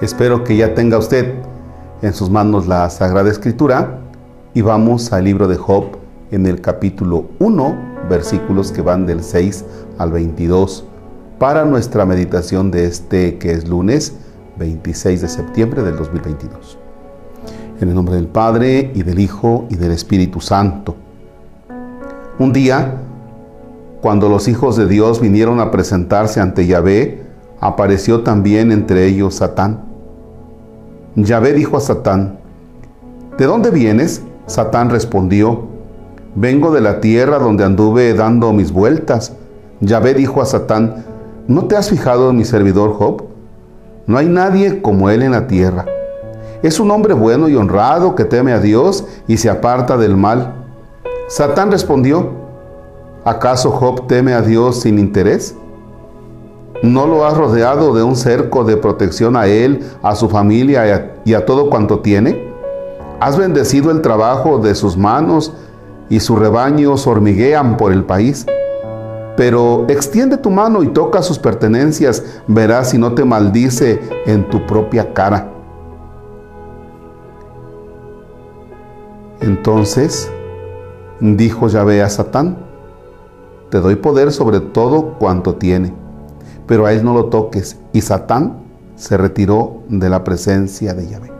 [0.00, 1.34] Espero que ya tenga usted
[2.00, 3.98] en sus manos la Sagrada Escritura
[4.54, 5.98] y vamos al libro de Job
[6.30, 7.76] en el capítulo 1,
[8.08, 9.62] versículos que van del 6
[9.98, 10.86] al 22
[11.38, 14.14] para nuestra meditación de este que es lunes
[14.58, 16.78] 26 de septiembre del 2022.
[17.82, 20.96] En el nombre del Padre y del Hijo y del Espíritu Santo.
[22.38, 23.02] Un día,
[24.00, 27.22] cuando los hijos de Dios vinieron a presentarse ante Yahvé,
[27.60, 29.89] apareció también entre ellos Satán.
[31.16, 32.38] Yahvé dijo a Satán,
[33.36, 34.22] ¿de dónde vienes?
[34.46, 35.62] Satán respondió,
[36.34, 39.32] vengo de la tierra donde anduve dando mis vueltas.
[39.80, 41.04] Yahvé dijo a Satán,
[41.48, 43.24] ¿no te has fijado en mi servidor Job?
[44.06, 45.86] No hay nadie como él en la tierra
[46.62, 50.52] es un hombre bueno y honrado que teme a Dios y se aparta del mal.
[51.28, 52.30] Satán respondió,
[53.24, 55.54] ¿acaso Job teme a Dios sin interés?
[56.82, 61.34] ¿No lo has rodeado de un cerco de protección a él, a su familia y
[61.34, 62.48] a, todo cuanto tiene?
[63.20, 65.52] ¿Has bendecido el trabajo de sus manos
[66.08, 68.46] y sus rebaños hormiguean por el país?
[69.36, 74.66] Pero extiende tu mano y toca sus pertenencias, verás si no te maldice en tu
[74.66, 75.50] propia cara.
[79.40, 80.32] Entonces
[81.20, 82.56] dijo Yahvé a Satán,
[83.68, 85.94] te doy poder sobre todo cuanto tiene,
[86.70, 87.80] pero a él no lo toques.
[87.92, 88.58] Y Satán
[88.94, 91.32] se retiró de la presencia de Yahvé.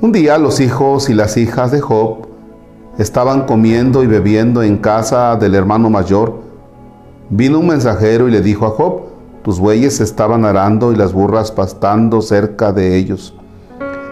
[0.00, 2.28] Un día los hijos y las hijas de Job
[2.96, 6.36] estaban comiendo y bebiendo en casa del hermano mayor.
[7.28, 9.02] Vino un mensajero y le dijo a Job,
[9.42, 13.34] tus bueyes estaban arando y las burras pastando cerca de ellos.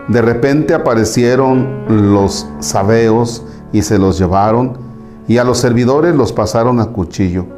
[0.09, 4.77] De repente aparecieron los sabeos y se los llevaron,
[5.27, 7.56] y a los servidores los pasaron a cuchillo.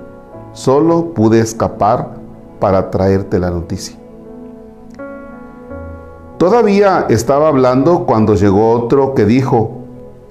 [0.53, 2.15] Solo pude escapar
[2.61, 3.97] para traerte la noticia.
[6.39, 9.83] Todavía estaba hablando cuando llegó otro que dijo,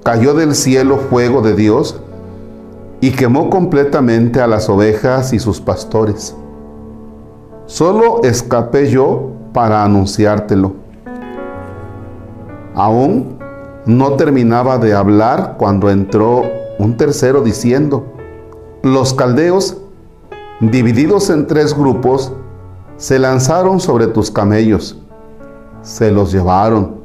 [0.04, 2.00] cayó del cielo fuego de Dios
[3.02, 6.36] y quemó completamente a las ovejas y sus pastores.
[7.66, 10.88] Solo escapé yo para anunciártelo
[12.78, 13.40] Aún
[13.88, 16.44] no terminaba de hablar cuando entró
[16.78, 18.06] un tercero diciendo,
[18.84, 19.78] los caldeos,
[20.60, 22.32] divididos en tres grupos,
[22.98, 24.98] se lanzaron sobre tus camellos,
[25.82, 26.98] se los llevaron,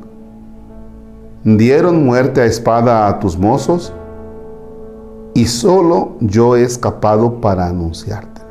[1.44, 3.92] dieron muerte a espada a tus mozos,
[5.34, 8.42] y solo yo he escapado para anunciarte.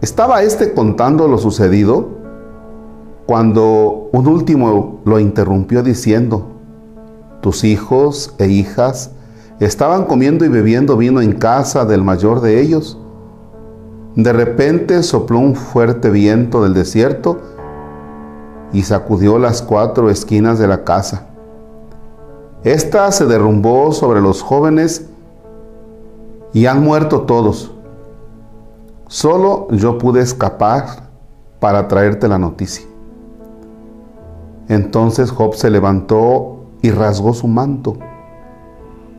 [0.00, 2.18] ¿Estaba éste contando lo sucedido?
[3.28, 6.46] cuando un último lo interrumpió diciendo,
[7.42, 9.10] tus hijos e hijas
[9.60, 12.98] estaban comiendo y bebiendo vino en casa del mayor de ellos.
[14.14, 17.38] De repente sopló un fuerte viento del desierto
[18.72, 21.26] y sacudió las cuatro esquinas de la casa.
[22.64, 25.08] Esta se derrumbó sobre los jóvenes
[26.52, 27.72] y han muerto todos.
[29.06, 31.08] Solo yo pude escapar
[31.60, 32.86] para traerte la noticia.
[34.68, 37.96] Entonces Job se levantó y rasgó su manto.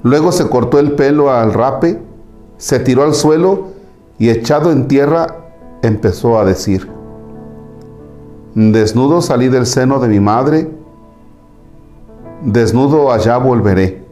[0.03, 1.99] Luego se cortó el pelo al rape,
[2.57, 3.67] se tiró al suelo
[4.17, 5.35] y echado en tierra
[5.81, 6.89] empezó a decir,
[8.55, 10.69] Desnudo salí del seno de mi madre,
[12.41, 14.03] desnudo allá volveré.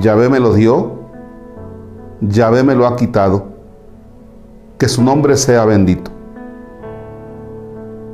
[0.00, 0.92] Yahvé me lo dio,
[2.20, 3.48] Yahvé me lo ha quitado.
[4.78, 6.10] Que su nombre sea bendito.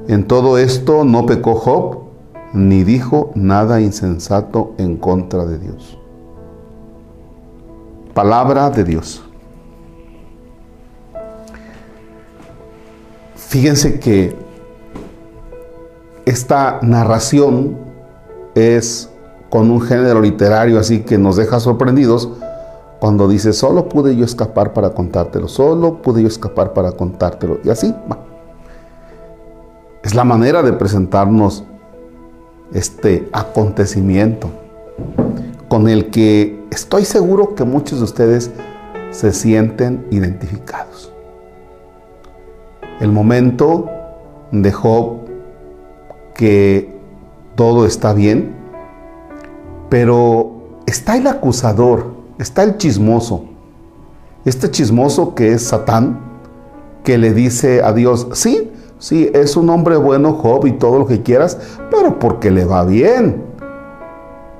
[0.08, 1.98] En todo esto no pecó Job,
[2.52, 5.98] ni dijo nada insensato en contra de Dios.
[8.14, 9.22] Palabra de Dios.
[13.34, 14.36] Fíjense que
[16.24, 17.76] esta narración
[18.54, 19.10] es
[19.50, 22.28] con un género literario así que nos deja sorprendidos
[23.00, 27.58] cuando dice, solo pude yo escapar para contártelo, solo pude yo escapar para contártelo.
[27.64, 28.18] Y así va.
[30.02, 31.64] Es la manera de presentarnos
[32.72, 34.48] este acontecimiento
[35.74, 38.52] con el que estoy seguro que muchos de ustedes
[39.10, 41.12] se sienten identificados.
[43.00, 43.90] El momento
[44.52, 45.22] de Job
[46.32, 46.96] que
[47.56, 48.54] todo está bien,
[49.88, 52.06] pero está el acusador,
[52.38, 53.42] está el chismoso,
[54.44, 56.20] este chismoso que es Satán,
[57.02, 58.70] que le dice a Dios, sí,
[59.00, 61.58] Sí, es un hombre bueno, Job, y todo lo que quieras,
[61.90, 63.42] pero porque le va bien.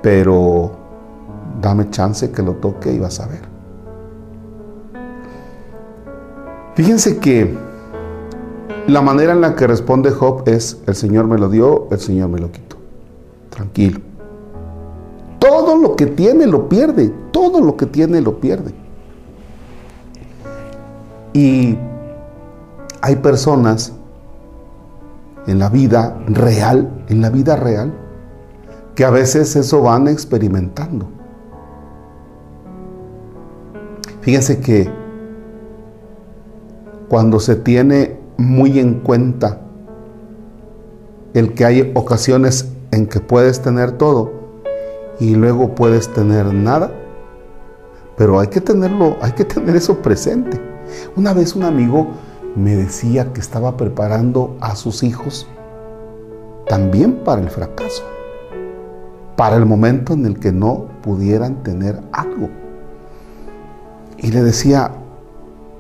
[0.02, 0.83] Pero
[1.64, 3.40] dame chance que lo toque y vas a ver.
[6.74, 7.56] Fíjense que
[8.86, 12.28] La manera en la que responde Job es, el Señor me lo dio, el Señor
[12.28, 12.76] me lo quitó.
[13.48, 13.98] Tranquilo.
[15.38, 18.74] Todo lo que tiene lo pierde, todo lo que tiene lo pierde.
[21.32, 21.78] Y
[23.00, 23.94] hay personas
[25.46, 27.90] en la vida real, en la vida real,
[28.94, 31.13] que a veces eso van experimentando.
[34.24, 34.90] Fíjense que
[37.10, 39.60] cuando se tiene muy en cuenta
[41.34, 44.32] el que hay ocasiones en que puedes tener todo
[45.20, 46.90] y luego puedes tener nada,
[48.16, 50.58] pero hay que tenerlo, hay que tener eso presente.
[51.16, 52.08] Una vez un amigo
[52.56, 55.46] me decía que estaba preparando a sus hijos
[56.66, 58.02] también para el fracaso,
[59.36, 62.63] para el momento en el que no pudieran tener algo.
[64.24, 64.90] Y le decía,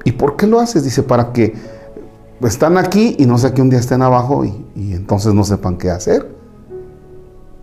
[0.04, 0.84] ¿y por qué lo haces?
[0.84, 1.54] Dice, para que
[2.42, 5.90] están aquí y no sé que un día estén abajo y, entonces no sepan qué
[5.90, 6.30] hacer.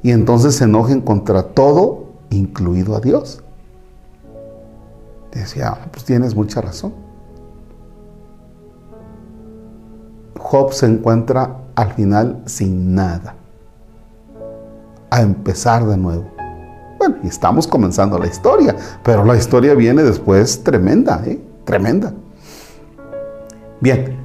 [0.02, 3.44] Y entonces se enojen contra todo, incluido a Dios.
[5.32, 6.96] Decía, pues tienes mucha razón.
[10.40, 13.36] Job se encuentra al final sin nada.
[15.12, 16.31] A empezar de nuevo.
[17.02, 21.42] Bueno, y estamos comenzando la historia, pero la historia viene después tremenda, ¿eh?
[21.64, 22.14] Tremenda.
[23.80, 24.20] Bien.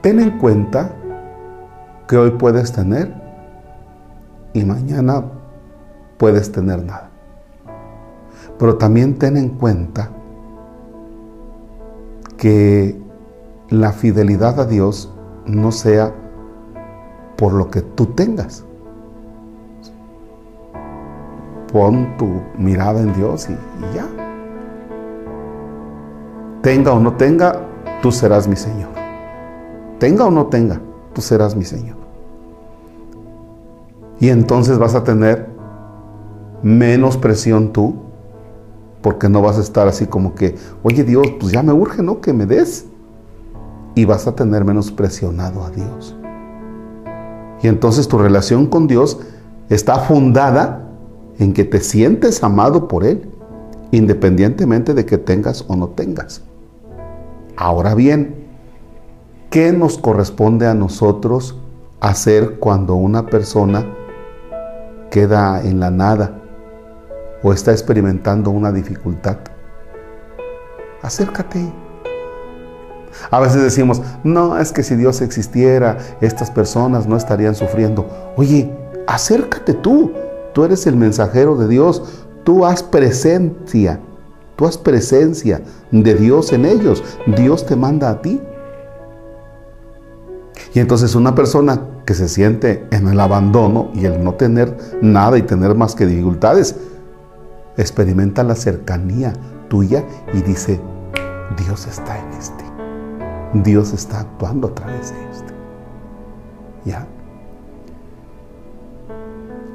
[0.00, 0.92] Ten en cuenta
[2.08, 3.12] que hoy puedes tener
[4.54, 5.24] y mañana
[6.16, 7.10] puedes tener nada.
[8.58, 10.08] Pero también ten en cuenta
[12.38, 12.98] que
[13.68, 15.12] la fidelidad a Dios
[15.44, 16.14] no sea
[17.36, 18.65] por lo que tú tengas.
[21.72, 23.56] Pon tu mirada en Dios y,
[23.94, 24.06] ya.
[26.62, 27.60] Tenga o no tenga,
[28.02, 28.90] tú serás mi Señor.
[29.98, 30.80] Tenga o no tenga,
[31.12, 31.96] tú serás mi Señor.
[34.18, 35.48] Y entonces vas a tener
[36.62, 37.94] menos presión tú,
[39.02, 42.20] porque no vas a estar así como que, oye Dios, pues ya me urge, ¿no?
[42.20, 42.86] Que me des
[43.94, 46.16] y vas a tener menos presionado a Dios.
[47.62, 49.18] Y entonces tu relación con Dios
[49.68, 50.85] está fundada
[51.38, 53.28] en que te sientes amado por Él,
[53.90, 56.42] independientemente de que tengas o no tengas.
[57.56, 58.46] Ahora bien,
[59.50, 61.58] ¿qué nos corresponde a nosotros
[62.00, 63.86] hacer cuando una persona
[65.10, 66.42] queda en la nada
[67.42, 69.38] o está experimentando una dificultad?
[71.02, 71.72] Acércate
[73.30, 78.06] a veces decimos, no, es que si Dios existiera, estas personas no estarían sufriendo.
[78.36, 78.70] Oye,
[79.06, 80.12] acércate tú.
[80.56, 82.02] Tú eres el mensajero de Dios.
[82.42, 84.00] Tú haz presencia.
[84.56, 85.60] Tú haz presencia
[85.90, 87.04] de Dios en ellos.
[87.36, 88.40] Dios te manda a ti.
[90.72, 95.36] Y entonces una persona que se siente en el abandono y el no tener nada
[95.36, 96.76] y tener más que dificultades,
[97.76, 99.34] experimenta la cercanía
[99.68, 100.80] tuya y dice,
[101.58, 102.64] Dios está en este.
[103.62, 105.52] Dios está actuando a través de esto.
[106.86, 107.06] ¿Ya?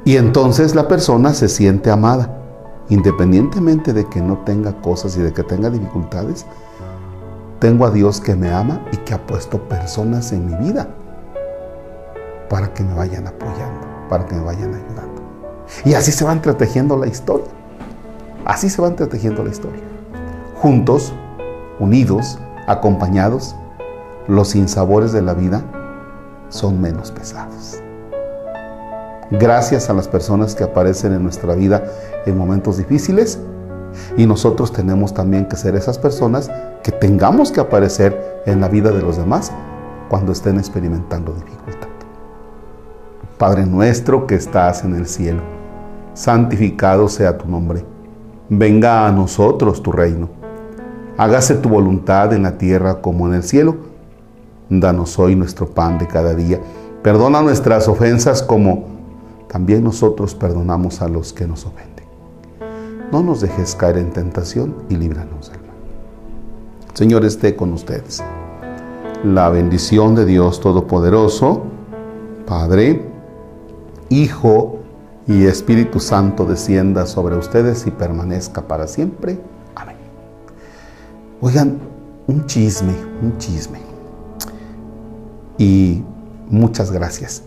[0.04, 2.38] Y entonces la persona se siente amada,
[2.88, 6.44] independientemente de que no tenga cosas y de que tenga dificultades.
[7.60, 10.88] Tengo a Dios que me ama y que ha puesto personas en mi vida
[12.50, 15.22] para que me vayan apoyando, para que me vayan ayudando.
[15.84, 17.46] Y así se va entretejiendo la historia.
[18.44, 19.82] Así se va entretejiendo la historia.
[20.56, 21.12] Juntos,
[21.78, 23.54] unidos, acompañados,
[24.26, 25.62] los sinsabores de la vida
[26.48, 27.81] son menos pesados.
[29.40, 31.82] Gracias a las personas que aparecen en nuestra vida
[32.26, 33.40] en momentos difíciles
[34.18, 36.50] y nosotros tenemos también que ser esas personas
[36.82, 39.50] que tengamos que aparecer en la vida de los demás
[40.10, 41.88] cuando estén experimentando dificultad.
[43.38, 45.40] Padre nuestro que estás en el cielo,
[46.12, 47.86] santificado sea tu nombre.
[48.50, 50.28] Venga a nosotros tu reino.
[51.16, 53.76] Hágase tu voluntad en la tierra como en el cielo.
[54.68, 56.60] Danos hoy nuestro pan de cada día.
[57.02, 58.91] Perdona nuestras ofensas como
[59.52, 62.06] también nosotros perdonamos a los que nos ofenden.
[63.12, 65.76] No nos dejes caer en tentación y líbranos del mal.
[66.94, 68.24] Señor esté con ustedes.
[69.22, 71.64] La bendición de Dios Todopoderoso,
[72.46, 73.06] Padre,
[74.08, 74.78] Hijo
[75.26, 79.38] y Espíritu Santo descienda sobre ustedes y permanezca para siempre.
[79.74, 79.96] Amén.
[81.42, 81.78] Oigan,
[82.26, 83.80] un chisme, un chisme
[85.58, 86.02] y
[86.48, 87.42] muchas gracias.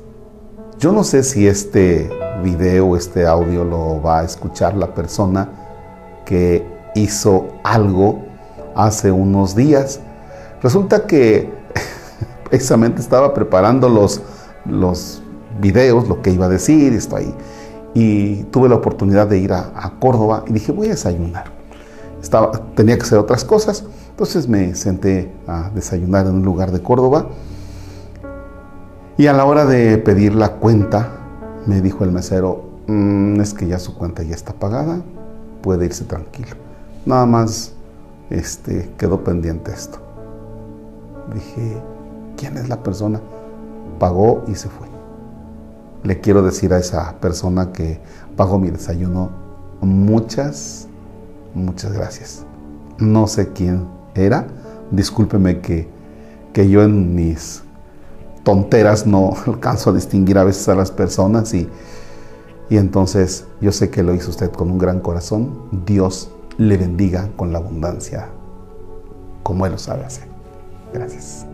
[0.77, 2.10] Yo no sé si este
[2.44, 5.50] video, este audio lo va a escuchar la persona
[6.25, 8.24] que hizo algo
[8.75, 10.01] hace unos días.
[10.62, 11.50] Resulta que
[12.50, 14.22] precisamente estaba preparando los,
[14.65, 15.24] los
[15.62, 17.34] videos, lo que iba a decir, esto ahí.
[17.94, 21.46] Y tuve la oportunidad de ir a, Córdoba y dije, voy a desayunar.
[22.22, 26.82] Estaba, tenía que hacer otras cosas, entonces me senté a desayunar en un lugar de
[26.82, 27.27] Córdoba.
[29.18, 31.10] Y a la hora de pedir la cuenta,
[31.66, 35.02] me dijo el mesero, mm, es que ya su cuenta ya está pagada,
[35.62, 36.58] puede irse tranquilo.
[37.06, 37.72] Nada más
[38.30, 40.00] este, quedó pendiente esto.
[41.34, 41.78] Dije,
[42.36, 43.22] ¿quién es la persona?
[44.00, 44.88] Pagó y se fue.
[46.04, 48.02] Le quiero decir a esa persona que
[48.36, 49.30] pagó mi desayuno,
[49.80, 50.90] muchas,
[51.54, 52.46] muchas gracias.
[52.98, 54.46] No sé quién era,
[54.92, 55.88] discúlpeme que,
[56.52, 57.65] que yo en mis
[58.46, 61.68] tonteras no alcanzo a distinguir a veces a las personas y,
[62.70, 65.68] y entonces yo sé que lo hizo usted con un gran corazón.
[65.86, 68.30] Dios le bendiga con la abundancia
[69.44, 70.28] como Él lo sabe hacer.
[70.94, 71.46] Gracias.